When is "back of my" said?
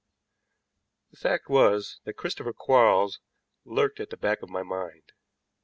4.17-4.63